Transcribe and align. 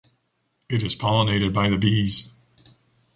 It 0.67 0.81
is 0.81 0.95
pollinated 0.95 1.53
by 1.53 1.69
the 1.69 1.77
bees. 1.77 2.31